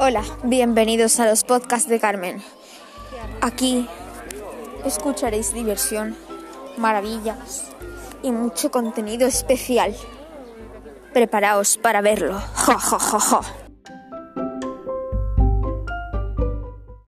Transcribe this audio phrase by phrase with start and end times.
[0.00, 2.40] Hola, bienvenidos a los podcasts de Carmen.
[3.40, 3.88] Aquí
[4.84, 6.16] escucharéis diversión,
[6.76, 7.64] maravillas
[8.22, 9.96] y mucho contenido especial.
[11.12, 12.40] Preparaos para verlo.
[12.54, 13.40] Ja, ja, ja, ja.